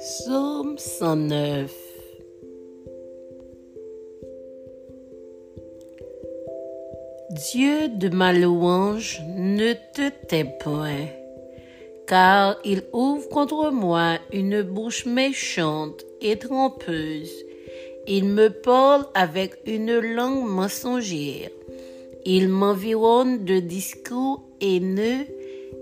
[0.00, 1.70] Psaume 109
[7.32, 11.04] Dieu de ma louange, ne te tais point,
[12.06, 17.44] car il ouvre contre moi une bouche méchante et trompeuse.
[18.06, 21.50] Il me parle avec une langue mensongère.
[22.24, 25.26] Ils m'environnent de discours haineux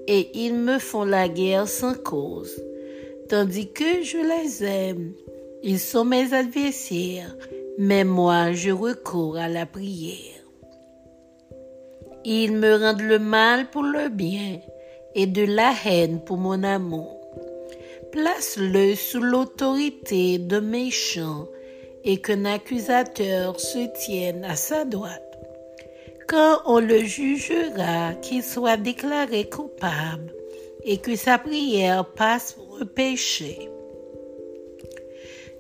[0.09, 2.61] et ils me font la guerre sans cause
[3.29, 5.13] tandis que je les aime.
[5.63, 7.37] Ils sont mes adversaires,
[7.79, 10.43] mais moi je recours à la prière.
[12.25, 14.61] Ils me rendent le mal pour le bien
[15.15, 17.21] et de la haine pour mon amour.
[18.13, 21.47] Place-le sous l'autorité de méchants
[22.05, 25.23] et qu'un accusateur se tienne à sa droite.
[26.27, 30.33] Quand on le jugera, qu'il soit déclaré coupable
[30.91, 33.69] et que sa prière passe pour péché.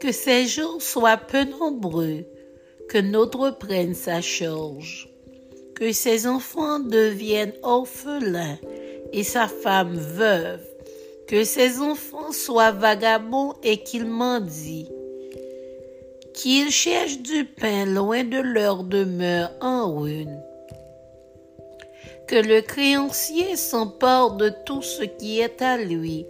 [0.00, 2.24] Que ses jours soient peu nombreux,
[2.88, 5.10] que notre prenne sa charge,
[5.74, 8.58] que ses enfants deviennent orphelins
[9.12, 10.66] et sa femme veuve,
[11.26, 14.88] que ses enfants soient vagabonds et qu'ils mendient,
[16.32, 20.42] qu'ils cherchent du pain loin de leur demeure en ruine
[22.28, 26.26] que le créancier s'empare de tout ce qui est à lui,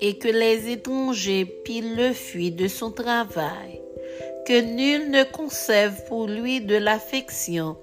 [0.00, 3.80] et que les étrangers pilent le fruit de son travail,
[4.44, 7.76] que nul ne conserve pour lui de l'affection,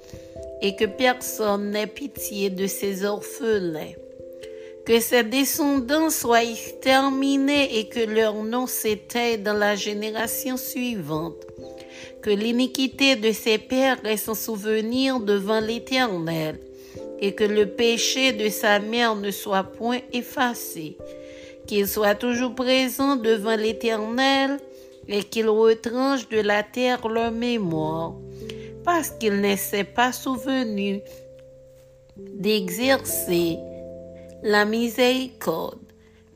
[0.61, 3.93] et que personne n'ait pitié de ses orphelins.
[4.85, 11.41] Que ses descendants soient exterminés et que leur nom s'éteigne dans la génération suivante.
[12.21, 16.59] Que l'iniquité de ses pères reste en souvenir devant l'Éternel
[17.23, 20.97] et que le péché de sa mère ne soit point effacé,
[21.65, 24.57] qu'il soit toujours présent devant l'Éternel
[25.07, 28.15] et qu'il retranche de la terre leur mémoire,
[28.83, 30.99] parce qu'il ne s'est pas souvenu
[32.17, 33.57] d'exercer
[34.43, 35.79] la miséricorde,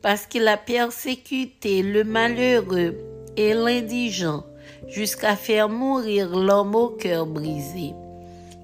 [0.00, 2.96] parce qu'il a persécuté le malheureux
[3.36, 4.42] et l'indigent
[4.86, 7.92] jusqu'à faire mourir l'homme au cœur brisé.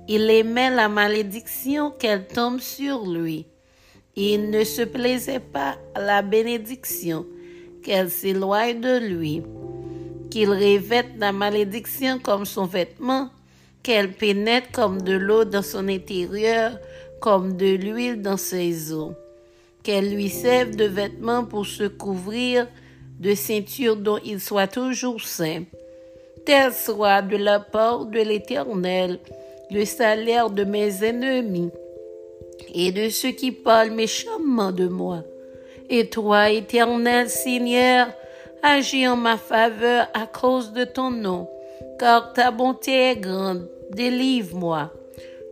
[0.07, 3.47] Il aimait la malédiction qu'elle tombe sur lui.
[4.17, 7.25] Il ne se plaisait pas à la bénédiction
[7.83, 9.43] qu'elle s'éloigne de lui.
[10.31, 13.31] Qu'il revête la malédiction comme son vêtement,
[13.83, 16.79] qu'elle pénètre comme de l'eau dans son intérieur,
[17.21, 19.15] comme de l'huile dans ses os.
[19.83, 22.67] Qu'elle lui serve de vêtement pour se couvrir,
[23.19, 25.65] de ceinture dont il soit toujours saint.
[26.45, 29.19] Tel soit de la part de l'Éternel
[29.71, 31.71] le salaire de mes ennemis
[32.75, 35.23] et de ceux qui parlent méchamment de moi.
[35.91, 38.09] Et toi, éternel Seigneur,
[38.63, 41.49] agis en ma faveur à cause de ton nom,
[41.99, 43.69] car ta bonté est grande.
[43.91, 44.91] Délivre-moi.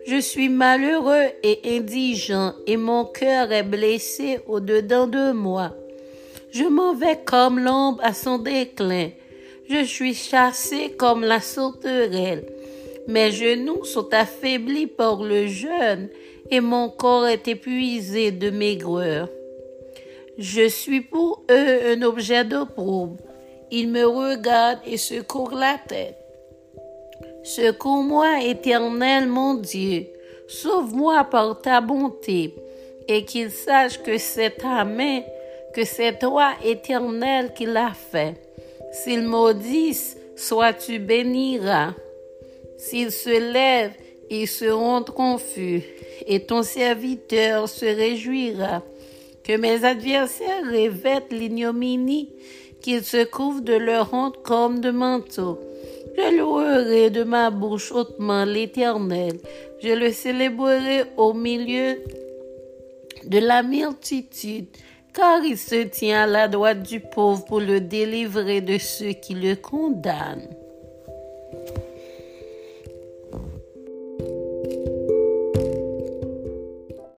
[0.07, 5.73] Je suis malheureux et indigent, et mon cœur est blessé au-dedans de moi.
[6.51, 9.11] Je m'en vais comme l'ombre à son déclin.
[9.69, 12.52] Je suis chassé comme la sauterelle.
[13.09, 16.09] Mes genoux sont affaiblis par le jeûne
[16.51, 19.29] et mon corps est épuisé de maigreur.
[20.39, 23.17] Je suis pour eux un objet d'opprobre.
[23.71, 26.19] Ils me regardent et secouent la tête.
[27.43, 30.07] Secours-moi, éternel mon Dieu.
[30.47, 32.55] Sauve-moi par ta bonté
[33.09, 35.23] et qu'ils sachent que c'est ta main,
[35.75, 38.35] que c'est toi, éternel, qui l'a fait.
[38.93, 41.95] S'ils maudissent, sois-tu bénira.
[42.83, 43.95] S'ils se lèvent,
[44.29, 45.85] ils seront confus,
[46.27, 48.83] et ton serviteur se réjouira.
[49.45, 52.31] Que mes adversaires revêtent l'ignominie,
[52.81, 55.61] qu'ils se couvrent de leur honte comme de manteau.
[56.17, 59.39] Je louerai de ma bouche hautement l'Éternel.
[59.81, 61.99] Je le célébrerai au milieu
[63.25, 64.67] de la multitude,
[65.15, 69.35] car il se tient à la droite du pauvre pour le délivrer de ceux qui
[69.35, 70.49] le condamnent.